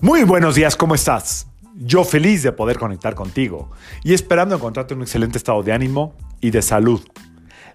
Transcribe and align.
Muy 0.00 0.24
buenos 0.24 0.54
días, 0.54 0.76
¿cómo 0.76 0.94
estás? 0.94 1.46
Yo 1.74 2.04
feliz 2.04 2.42
de 2.42 2.52
poder 2.52 2.78
conectar 2.78 3.14
contigo 3.14 3.70
y 4.04 4.12
esperando 4.12 4.54
encontrarte 4.54 4.92
en 4.92 4.98
un 4.98 5.04
excelente 5.04 5.38
estado 5.38 5.62
de 5.62 5.72
ánimo 5.72 6.14
y 6.42 6.50
de 6.50 6.60
salud. 6.60 7.00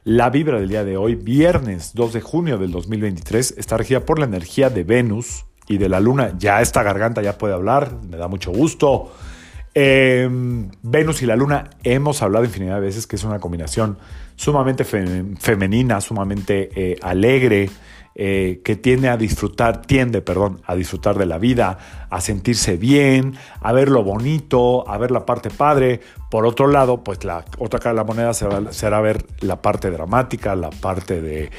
La 0.03 0.29
vibra 0.29 0.59
del 0.59 0.69
día 0.69 0.83
de 0.83 0.97
hoy, 0.97 1.15
viernes 1.15 1.95
2 1.95 2.13
de 2.13 2.21
junio 2.21 2.59
del 2.59 2.71
2023, 2.71 3.55
está 3.57 3.75
regida 3.75 4.01
por 4.01 4.19
la 4.19 4.25
energía 4.25 4.69
de 4.69 4.83
Venus 4.83 5.45
y 5.67 5.79
de 5.79 5.89
la 5.89 5.99
Luna. 5.99 6.35
Ya 6.37 6.61
esta 6.61 6.83
garganta 6.83 7.23
ya 7.23 7.39
puede 7.39 7.55
hablar, 7.55 7.97
me 8.07 8.17
da 8.17 8.27
mucho 8.27 8.51
gusto. 8.51 9.11
Em, 9.73 10.69
Venus 10.81 11.21
y 11.21 11.25
la 11.25 11.35
Luna 11.35 11.69
hemos 11.83 12.21
hablado 12.21 12.43
infinidad 12.43 12.75
de 12.75 12.81
veces 12.81 13.07
que 13.07 13.15
es 13.15 13.23
una 13.23 13.39
combinación 13.39 13.97
sumamente 14.35 14.83
femenina, 14.83 16.01
sumamente 16.01 16.69
eh, 16.75 16.97
alegre, 17.01 17.69
eh, 18.13 18.59
que 18.65 18.75
tiende 18.75 19.07
a 19.07 19.15
disfrutar, 19.15 19.83
tiende, 19.83 20.21
perdón, 20.21 20.61
a 20.65 20.75
disfrutar 20.75 21.17
de 21.17 21.25
la 21.25 21.37
vida, 21.37 21.77
a 22.09 22.19
sentirse 22.19 22.75
bien, 22.75 23.35
a 23.61 23.71
ver 23.71 23.87
lo 23.87 24.03
bonito, 24.03 24.89
a 24.89 24.97
ver 24.97 25.11
la 25.11 25.25
parte 25.25 25.49
padre. 25.49 26.01
Por 26.29 26.45
otro 26.45 26.67
lado, 26.67 27.05
pues 27.05 27.23
la 27.23 27.45
otra 27.57 27.79
cara 27.79 27.93
de 27.93 27.97
la 27.97 28.03
moneda 28.03 28.33
será, 28.33 28.99
ver 28.99 29.25
la 29.39 29.61
parte 29.61 29.89
dramática, 29.91 30.55
la 30.57 30.71
parte 30.71 31.21
de, 31.21 31.51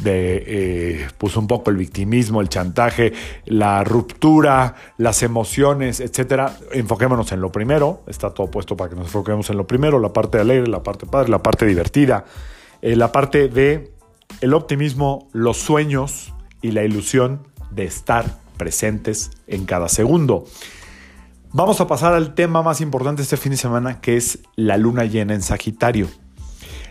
de 0.00 0.44
eh, 0.46 1.08
pues 1.18 1.36
un 1.36 1.46
poco 1.46 1.70
el 1.70 1.76
victimismo, 1.76 2.40
el 2.40 2.48
chantaje, 2.48 3.12
la 3.46 3.84
ruptura, 3.84 4.74
las 4.98 5.22
emociones, 5.22 6.00
etcétera. 6.00 6.56
Enfoquémonos 6.72 7.30
en 7.32 7.40
lo 7.40 7.52
primero, 7.52 8.02
está 8.06 8.30
todo 8.30 8.50
puesto 8.50 8.76
para 8.76 8.90
que 8.90 8.96
nos 8.96 9.06
enfoquemos 9.06 9.50
en 9.50 9.56
lo 9.56 9.66
primero, 9.66 9.98
la 9.98 10.12
parte 10.12 10.38
alegre, 10.38 10.68
la 10.68 10.82
parte 10.82 11.06
padre, 11.06 11.30
la 11.30 11.42
parte 11.42 11.66
divertida, 11.66 12.24
eh, 12.82 12.96
la 12.96 13.12
parte 13.12 13.48
de 13.48 13.92
el 14.40 14.54
optimismo, 14.54 15.28
los 15.32 15.58
sueños 15.58 16.32
y 16.60 16.72
la 16.72 16.82
ilusión 16.82 17.40
de 17.70 17.84
estar 17.84 18.38
presentes 18.56 19.30
en 19.46 19.64
cada 19.64 19.88
segundo. 19.88 20.44
Vamos 21.52 21.80
a 21.80 21.86
pasar 21.86 22.14
al 22.14 22.34
tema 22.34 22.62
más 22.62 22.80
importante 22.80 23.22
este 23.22 23.36
fin 23.36 23.52
de 23.52 23.58
semana, 23.58 24.00
que 24.00 24.16
es 24.16 24.40
la 24.56 24.76
luna 24.76 25.04
llena 25.04 25.34
en 25.34 25.42
Sagitario. 25.42 26.08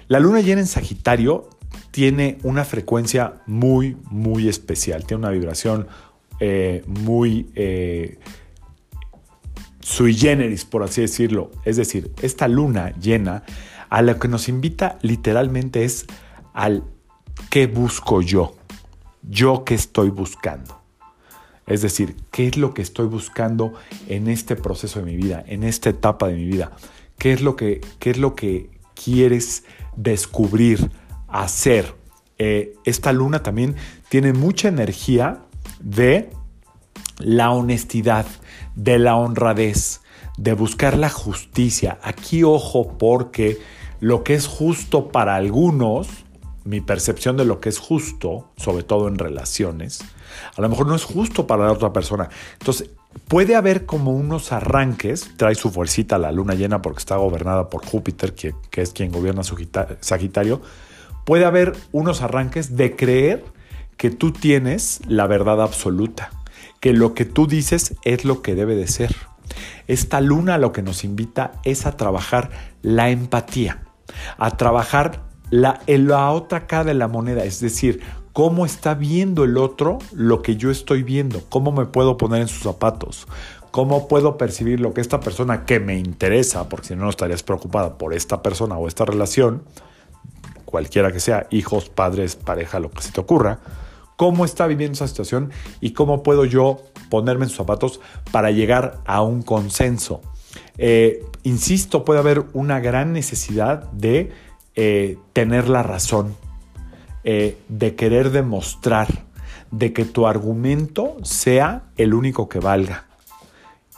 La 0.08 0.20
luna 0.20 0.40
llena 0.40 0.62
en 0.62 0.68
Sagitario 0.68 1.50
tiene 1.94 2.40
una 2.42 2.66
frecuencia 2.66 3.44
muy, 3.46 3.96
muy 4.10 4.50
especial, 4.50 5.06
tiene 5.06 5.20
una 5.20 5.30
vibración 5.30 5.86
eh, 6.40 6.84
muy 6.88 7.52
eh, 7.54 8.18
sui 9.80 10.16
generis, 10.16 10.66
por 10.66 10.82
así 10.82 11.02
decirlo. 11.02 11.52
Es 11.66 11.78
decir, 11.78 12.12
esta 12.24 12.48
luna 12.48 12.96
llena 13.00 13.44
a 13.92 14.02
lo 14.02 14.18
que 14.18 14.28
nos 14.28 14.50
invita 14.50 14.98
literalmente 15.04 15.84
es 15.84 16.08
al 16.56 16.84
¿qué 17.52 17.68
busco 17.68 18.24
yo? 18.24 18.56
¿Yo 19.22 19.64
qué 19.64 19.76
estoy 19.76 20.10
buscando? 20.10 20.82
Es 21.68 21.84
decir, 21.84 22.16
¿qué 22.32 22.48
es 22.48 22.58
lo 22.58 22.74
que 22.74 22.82
estoy 22.82 23.06
buscando 23.06 23.76
en 24.08 24.30
este 24.30 24.56
proceso 24.56 24.98
de 24.98 25.06
mi 25.06 25.16
vida, 25.16 25.44
en 25.46 25.64
esta 25.64 25.92
etapa 25.92 26.28
de 26.28 26.34
mi 26.34 26.46
vida? 26.46 26.72
¿Qué 27.20 27.34
es 27.34 27.42
lo 27.42 27.56
que, 27.56 27.82
qué 28.00 28.10
es 28.10 28.18
lo 28.18 28.34
que 28.34 28.72
quieres 28.96 29.64
descubrir, 29.96 30.90
hacer? 31.42 31.96
Eh, 32.38 32.76
esta 32.86 33.14
luna 33.14 33.44
también 33.44 33.76
tiene 34.10 34.34
mucha 34.34 34.68
energía 34.68 35.44
de 35.80 36.30
la 37.20 37.52
honestidad, 37.52 38.26
de 38.76 39.00
la 39.00 39.16
honradez, 39.16 40.02
de 40.38 40.54
buscar 40.54 40.98
la 40.98 41.10
justicia. 41.10 42.00
Aquí 42.04 42.44
ojo 42.44 42.98
porque 42.98 43.60
lo 44.00 44.24
que 44.24 44.34
es 44.34 44.48
justo 44.48 45.10
para 45.10 45.36
algunos 45.36 46.08
mi 46.66 46.82
percepción 46.82 47.38
de 47.38 47.46
lo 47.46 47.60
que 47.60 47.70
es 47.70 47.80
justo, 47.80 48.52
sobre 48.58 48.84
todo 48.84 49.08
en 49.08 49.18
relaciones, 49.18 50.02
a 50.56 50.62
lo 50.62 50.70
mejor 50.70 50.88
no 50.88 50.96
es 50.96 51.04
justo 51.04 51.46
para 51.46 51.66
la 51.66 51.72
otra 51.72 51.92
persona. 51.92 52.30
Entonces, 52.60 52.90
puede 53.28 53.56
haber 53.56 53.86
como 53.86 54.12
unos 54.12 54.52
arranques, 54.52 55.32
trae 55.38 55.56
su 55.56 55.72
fuercita 55.72 56.18
la 56.18 56.32
luna 56.32 56.56
llena 56.56 56.82
porque 56.82 57.00
está 57.00 57.18
gobernada 57.18 57.70
por 57.70 57.86
Júpiter, 57.86 58.34
que, 58.34 58.56
es 58.76 58.92
quien 58.92 59.12
gobierna 59.12 59.42
Sagitario, 60.00 60.62
puede 61.26 61.46
haber 61.46 61.74
unos 61.92 62.22
arranques 62.22 62.76
de 62.76 62.96
creer 62.96 63.44
que 63.98 64.10
tú 64.10 64.32
tienes 64.32 65.02
la 65.08 65.28
verdad 65.28 65.62
absoluta, 65.62 66.32
que 66.80 66.94
lo 66.94 67.14
que 67.14 67.26
tú 67.26 67.48
dices 67.48 67.96
es 68.04 68.26
lo 68.26 68.42
que 68.42 68.56
debe 68.56 68.76
de 68.76 68.88
ser. 68.88 69.16
Esta 69.88 70.22
luna 70.22 70.58
lo 70.58 70.72
que 70.72 70.82
nos 70.82 71.04
invita 71.04 71.54
es 71.64 71.86
a 71.86 71.98
trabajar 71.98 72.50
la 72.82 73.10
empatía, 73.10 73.84
a 74.38 74.58
trabajar 74.58 75.22
la, 75.50 75.82
la 75.88 76.32
otra 76.32 76.68
cara 76.68 76.86
de 76.86 76.94
la 76.94 77.08
moneda, 77.08 77.44
es 77.44 77.60
decir, 77.60 78.02
cómo 78.34 78.66
está 78.66 78.96
viendo 78.96 79.44
el 79.44 79.58
otro 79.58 80.00
lo 80.12 80.42
que 80.42 80.58
yo 80.58 80.72
estoy 80.72 81.04
viendo, 81.04 81.44
cómo 81.50 81.72
me 81.72 81.86
puedo 81.86 82.18
poner 82.18 82.42
en 82.42 82.48
sus 82.48 82.64
zapatos, 82.64 83.28
cómo 83.72 84.08
puedo 84.08 84.38
percibir 84.38 84.80
lo 84.80 84.94
que 84.94 85.02
esta 85.02 85.20
persona 85.20 85.66
que 85.66 85.80
me 85.80 85.98
interesa, 85.98 86.68
porque 86.68 86.88
si 86.88 86.96
no, 86.96 87.04
no 87.04 87.10
estarías 87.10 87.44
preocupada 87.44 87.98
por 87.98 88.14
esta 88.14 88.42
persona 88.42 88.78
o 88.78 88.88
esta 88.88 89.06
relación, 89.06 89.64
cualquiera 90.74 91.12
que 91.12 91.20
sea, 91.20 91.46
hijos, 91.52 91.88
padres, 91.90 92.36
pareja, 92.36 92.80
lo 92.80 92.90
que 92.90 93.04
se 93.04 93.12
te 93.12 93.22
ocurra, 93.22 93.60
cómo 94.16 94.44
está 94.44 94.66
viviendo 94.66 94.96
esa 94.96 95.08
situación 95.08 95.52
y 95.82 95.92
cómo 95.92 96.24
puedo 96.24 96.46
yo 96.46 96.82
ponerme 97.12 97.44
en 97.44 97.50
sus 97.50 97.60
zapatos 97.60 98.02
para 98.32 98.50
llegar 98.50 98.98
a 99.06 99.22
un 99.22 99.44
consenso. 99.44 100.22
Eh, 100.80 101.24
insisto, 101.44 102.04
puede 102.04 102.22
haber 102.22 102.46
una 102.54 102.80
gran 102.80 103.14
necesidad 103.14 103.84
de 103.92 104.32
eh, 104.76 105.20
tener 105.32 105.70
la 105.70 105.84
razón, 105.84 106.36
eh, 107.24 107.56
de 107.70 107.94
querer 107.94 108.32
demostrar, 108.32 109.26
de 109.70 109.94
que 109.94 110.06
tu 110.06 110.26
argumento 110.26 111.18
sea 111.22 111.84
el 111.98 112.16
único 112.16 112.50
que 112.50 112.58
valga. 112.58 113.06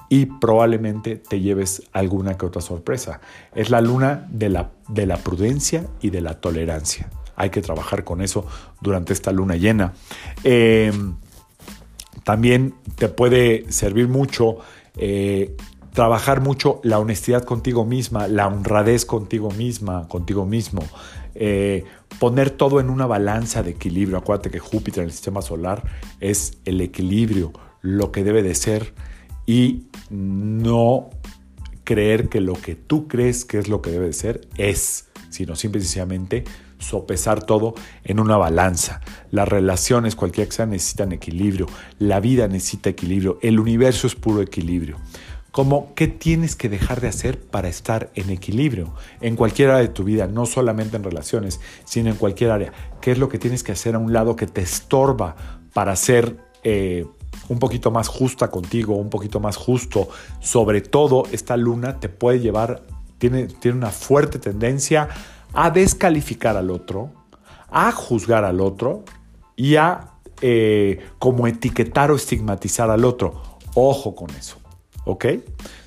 Y 0.10 0.26
probablemente 0.26 1.16
te 1.16 1.40
lleves 1.40 1.84
alguna 1.94 2.38
que 2.38 2.46
otra 2.46 2.62
sorpresa. 2.62 3.22
Es 3.54 3.70
la 3.70 3.82
luna 3.82 4.28
de 4.30 4.50
la, 4.50 4.72
de 4.88 5.06
la 5.06 5.18
prudencia 5.18 5.88
y 6.02 6.10
de 6.10 6.22
la 6.22 6.40
tolerancia. 6.40 7.10
Hay 7.36 7.50
que 7.50 7.62
trabajar 7.62 8.04
con 8.04 8.22
eso 8.22 8.46
durante 8.82 9.14
esta 9.14 9.32
luna 9.32 9.56
llena. 9.56 9.94
Em, 10.44 11.16
también 12.24 12.76
te 12.96 13.10
puede 13.10 13.72
servir 13.72 14.08
mucho 14.08 14.60
eh, 14.98 15.56
trabajar 15.96 16.42
mucho 16.42 16.82
la 16.84 17.00
honestidad 17.00 17.46
contigo 17.46 17.86
misma, 17.86 18.28
la 18.28 18.48
honradez 18.48 19.06
contigo 19.06 19.50
misma, 19.50 20.08
contigo 20.10 20.46
mismo, 20.46 20.84
eh, 21.36 21.86
poner 22.20 22.50
todo 22.52 22.82
en 22.82 22.90
una 22.90 23.06
balanza 23.06 23.64
de 23.64 23.72
equilibrio. 23.72 24.18
Acuérdate 24.18 24.52
que 24.52 24.60
Júpiter 24.60 25.04
en 25.04 25.06
el 25.06 25.14
sistema 25.14 25.42
solar 25.42 25.84
es 26.20 26.58
el 26.66 26.82
equilibrio, 26.82 27.54
lo 27.82 28.12
que 28.12 28.26
debe 28.26 28.44
de 28.44 28.56
ser 28.56 28.94
y 29.46 29.86
no 30.10 31.10
creer 31.84 32.30
que 32.30 32.42
lo 32.42 32.54
que 32.54 32.76
tú 32.76 33.08
crees 33.08 33.46
que 33.46 33.60
es 33.60 33.68
lo 33.68 33.82
que 33.82 33.92
debe 33.92 34.08
de 34.08 34.14
ser 34.14 34.42
es, 34.58 35.08
sino 35.30 35.56
simple 35.56 35.80
y 35.80 35.84
sencillamente 35.84 36.44
sopesar 36.80 37.44
todo 37.44 37.76
en 38.04 38.20
una 38.20 38.38
balanza. 38.38 39.02
Las 39.32 39.48
relaciones, 39.48 40.16
cualquiera 40.16 40.50
que 40.50 40.56
sean, 40.56 40.72
necesitan 40.72 41.12
equilibrio. 41.12 41.68
La 42.00 42.20
vida 42.20 42.48
necesita 42.48 42.90
equilibrio. 42.90 43.40
El 43.42 43.60
universo 43.60 44.08
es 44.08 44.16
puro 44.16 44.42
equilibrio 44.42 44.98
como 45.56 45.96
qué 45.96 46.10
tienes 46.10 46.58
que 46.58 46.68
dejar 46.68 47.00
de 47.00 47.08
hacer 47.08 47.40
para 47.40 47.70
estar 47.70 48.12
en 48.16 48.30
equilibrio 48.30 48.94
en 49.22 49.38
cualquier 49.38 49.70
área 49.70 49.84
de 49.84 49.88
tu 49.88 50.04
vida, 50.04 50.28
no 50.28 50.46
solamente 50.46 50.98
en 50.98 51.04
relaciones, 51.06 51.62
sino 51.86 52.10
en 52.10 52.18
cualquier 52.18 52.52
área. 52.52 52.74
¿Qué 53.00 53.14
es 53.14 53.20
lo 53.20 53.30
que 53.30 53.40
tienes 53.40 53.64
que 53.64 53.72
hacer 53.72 53.96
a 53.96 54.00
un 54.00 54.12
lado 54.12 54.36
que 54.36 54.48
te 54.48 54.60
estorba 54.60 55.38
para 55.72 55.96
ser 55.96 56.36
eh, 56.66 57.06
un 57.50 57.60
poquito 57.60 57.92
más 57.92 58.08
justa 58.08 58.50
contigo, 58.50 58.96
un 58.96 59.10
poquito 59.10 59.40
más 59.40 59.58
justo? 59.58 60.10
Sobre 60.42 60.82
todo, 60.82 61.24
esta 61.32 61.58
luna 61.58 62.00
te 62.00 62.10
puede 62.10 62.40
llevar, 62.40 62.82
tiene, 63.18 63.48
tiene 63.48 63.78
una 63.78 63.92
fuerte 63.92 64.40
tendencia 64.40 65.10
a 65.54 65.70
descalificar 65.70 66.58
al 66.58 66.72
otro, 66.72 67.12
a 67.70 67.92
juzgar 67.92 68.44
al 68.44 68.62
otro 68.62 69.04
y 69.56 69.76
a 69.76 70.12
eh, 70.42 71.00
como 71.18 71.48
etiquetar 71.48 72.12
o 72.12 72.16
estigmatizar 72.16 72.90
al 72.90 73.06
otro. 73.06 73.42
Ojo 73.74 74.16
con 74.16 74.30
eso. 74.32 74.58
¿Ok? 75.06 75.26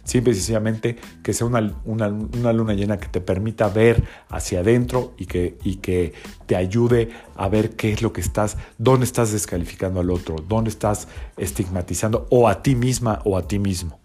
Simple 0.05 0.33
y 0.33 0.37
sencillamente 0.37 0.97
que 1.23 1.35
sea 1.35 1.47
una, 1.47 1.61
luna 1.61 2.73
llena 2.73 2.99
que 2.99 3.09
te 3.09 3.21
permita 3.21 3.69
ver 3.69 4.03
hacia 4.31 4.61
adentro 4.61 5.13
y 5.19 5.27
que, 5.27 5.59
y 5.63 5.77
que 5.77 6.15
te 6.47 6.57
ayude 6.57 7.11
a 7.37 7.49
ver 7.49 7.77
qué 7.77 7.93
es 7.93 8.01
lo 8.01 8.13
que 8.13 8.23
estás, 8.23 8.57
dónde 8.79 9.05
estás 9.05 9.33
descalificando 9.33 10.01
al 10.01 10.11
otro, 10.11 10.37
dónde 10.49 10.71
estás 10.71 11.09
estigmatizando 11.37 12.27
o 12.31 12.49
a 12.49 12.63
ti 12.63 12.75
misma 12.75 13.21
o 13.25 13.37
a 13.37 13.47
ti 13.47 13.59
mismo. 13.59 14.01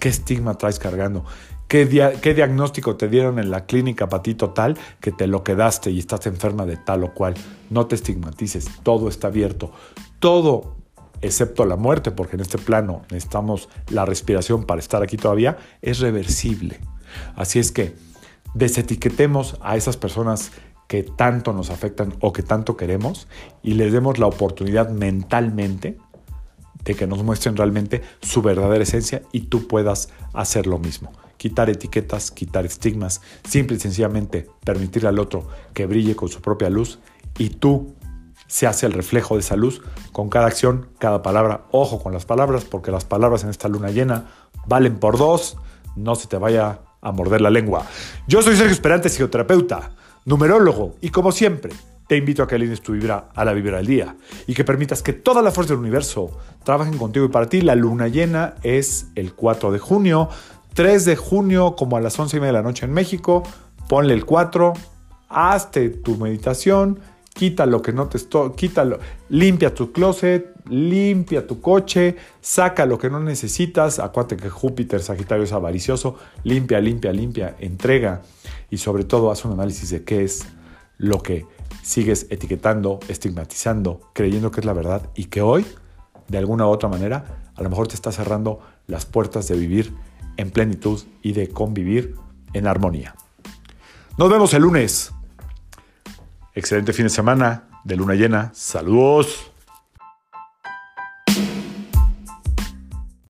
¿Qué 0.00 0.08
estigma 0.08 0.58
traes 0.58 0.78
cargando? 0.78 1.24
¿Qué, 1.68 1.88
¿Qué, 2.20 2.34
diagnóstico 2.34 2.96
te 2.96 3.08
dieron 3.08 3.38
en 3.38 3.50
la 3.50 3.64
clínica 3.64 4.08
patito 4.08 4.50
tal 4.50 4.76
que 5.00 5.12
te 5.12 5.26
lo 5.26 5.42
quedaste 5.42 5.90
y 5.90 5.98
estás 5.98 6.26
enferma 6.26 6.66
de 6.66 6.76
tal 6.76 7.04
o 7.04 7.14
cual? 7.14 7.34
No 7.70 7.86
te 7.86 7.94
estigmatices, 7.94 8.68
todo 8.82 9.08
está 9.08 9.28
abierto. 9.28 9.72
Todo 10.18 10.83
excepto 11.20 11.64
la 11.64 11.76
muerte, 11.76 12.10
porque 12.10 12.36
en 12.36 12.42
este 12.42 12.58
plano 12.58 13.02
necesitamos 13.10 13.68
la 13.88 14.04
respiración 14.04 14.64
para 14.64 14.80
estar 14.80 15.02
aquí 15.02 15.16
todavía, 15.16 15.58
es 15.82 16.00
reversible. 16.00 16.80
Así 17.36 17.58
es 17.58 17.72
que 17.72 17.94
desetiquetemos 18.54 19.56
a 19.60 19.76
esas 19.76 19.96
personas 19.96 20.52
que 20.86 21.02
tanto 21.02 21.52
nos 21.52 21.70
afectan 21.70 22.14
o 22.20 22.32
que 22.32 22.42
tanto 22.42 22.76
queremos 22.76 23.26
y 23.62 23.74
les 23.74 23.92
demos 23.92 24.18
la 24.18 24.26
oportunidad 24.26 24.90
mentalmente 24.90 25.98
de 26.84 26.94
que 26.94 27.06
nos 27.06 27.22
muestren 27.22 27.56
realmente 27.56 28.02
su 28.20 28.42
verdadera 28.42 28.82
esencia 28.82 29.22
y 29.32 29.42
tú 29.42 29.66
puedas 29.66 30.10
hacer 30.32 30.66
lo 30.66 30.78
mismo. 30.78 31.12
Quitar 31.38 31.70
etiquetas, 31.70 32.30
quitar 32.30 32.66
estigmas, 32.66 33.22
simple 33.48 33.76
y 33.76 33.80
sencillamente 33.80 34.46
permitirle 34.64 35.08
al 35.08 35.18
otro 35.18 35.48
que 35.72 35.86
brille 35.86 36.14
con 36.14 36.28
su 36.28 36.40
propia 36.40 36.70
luz 36.70 36.98
y 37.38 37.50
tú 37.50 37.94
se 38.46 38.66
hace 38.66 38.86
el 38.86 38.92
reflejo 38.92 39.34
de 39.34 39.40
esa 39.40 39.56
luz 39.56 39.82
con 40.12 40.28
cada 40.28 40.46
acción, 40.46 40.88
cada 40.98 41.22
palabra. 41.22 41.62
Ojo 41.70 42.02
con 42.02 42.12
las 42.12 42.24
palabras, 42.24 42.64
porque 42.64 42.90
las 42.90 43.04
palabras 43.04 43.44
en 43.44 43.50
esta 43.50 43.68
luna 43.68 43.90
llena 43.90 44.26
valen 44.66 44.98
por 44.98 45.18
dos. 45.18 45.56
No 45.96 46.14
se 46.14 46.28
te 46.28 46.36
vaya 46.36 46.80
a 47.00 47.12
morder 47.12 47.40
la 47.40 47.50
lengua. 47.50 47.86
Yo 48.26 48.42
soy 48.42 48.56
Sergio 48.56 48.72
Esperante, 48.72 49.08
psicoterapeuta, 49.08 49.90
numerólogo, 50.24 50.96
y 51.00 51.10
como 51.10 51.32
siempre, 51.32 51.72
te 52.06 52.16
invito 52.16 52.42
a 52.42 52.46
que 52.46 52.54
alines 52.54 52.82
tu 52.82 52.92
vibra 52.92 53.28
a 53.34 53.44
la 53.44 53.52
vibra 53.52 53.78
del 53.78 53.86
día 53.86 54.16
y 54.46 54.54
que 54.54 54.64
permitas 54.64 55.02
que 55.02 55.12
toda 55.12 55.40
la 55.40 55.50
fuerza 55.50 55.72
del 55.72 55.80
universo 55.80 56.38
trabajen 56.62 56.98
contigo 56.98 57.26
y 57.26 57.28
para 57.28 57.48
ti. 57.48 57.62
La 57.62 57.74
luna 57.74 58.08
llena 58.08 58.54
es 58.62 59.06
el 59.14 59.34
4 59.34 59.72
de 59.72 59.78
junio, 59.78 60.28
3 60.74 61.04
de 61.04 61.16
junio, 61.16 61.76
como 61.76 61.96
a 61.96 62.00
las 62.00 62.18
11 62.18 62.36
y 62.36 62.40
media 62.40 62.52
de 62.52 62.58
la 62.58 62.62
noche 62.62 62.84
en 62.84 62.92
México. 62.92 63.42
Ponle 63.88 64.14
el 64.14 64.24
4, 64.24 64.74
hazte 65.28 65.88
tu 65.88 66.16
meditación 66.16 67.00
quita 67.34 67.66
lo 67.66 67.82
que 67.82 67.92
no 67.92 68.08
te 68.08 68.18
quítalo, 68.56 68.98
limpia 69.28 69.74
tu 69.74 69.92
closet, 69.92 70.54
limpia 70.70 71.46
tu 71.46 71.60
coche, 71.60 72.16
saca 72.40 72.86
lo 72.86 72.96
que 72.96 73.10
no 73.10 73.20
necesitas, 73.20 73.98
acuérdate 73.98 74.36
que 74.36 74.48
Júpiter 74.48 75.02
Sagitario 75.02 75.44
es 75.44 75.52
avaricioso, 75.52 76.16
limpia, 76.44 76.80
limpia, 76.80 77.12
limpia, 77.12 77.56
entrega 77.58 78.22
y 78.70 78.78
sobre 78.78 79.04
todo 79.04 79.30
haz 79.30 79.44
un 79.44 79.52
análisis 79.52 79.90
de 79.90 80.04
qué 80.04 80.24
es 80.24 80.46
lo 80.96 81.20
que 81.20 81.44
sigues 81.82 82.26
etiquetando, 82.30 83.00
estigmatizando, 83.08 84.00
creyendo 84.14 84.50
que 84.50 84.60
es 84.60 84.66
la 84.66 84.72
verdad 84.72 85.10
y 85.14 85.26
que 85.26 85.42
hoy, 85.42 85.66
de 86.28 86.38
alguna 86.38 86.66
u 86.66 86.70
otra 86.70 86.88
manera, 86.88 87.50
a 87.56 87.62
lo 87.62 87.68
mejor 87.68 87.88
te 87.88 87.94
está 87.94 88.12
cerrando 88.12 88.60
las 88.86 89.06
puertas 89.06 89.48
de 89.48 89.56
vivir 89.56 89.92
en 90.36 90.50
plenitud 90.50 91.02
y 91.20 91.32
de 91.32 91.48
convivir 91.48 92.14
en 92.52 92.66
armonía. 92.66 93.14
Nos 94.16 94.30
vemos 94.30 94.54
el 94.54 94.62
lunes. 94.62 95.13
Excelente 96.54 96.92
fin 96.92 97.04
de 97.04 97.10
semana 97.10 97.64
de 97.84 97.96
luna 97.96 98.14
llena. 98.14 98.50
Saludos. 98.54 99.53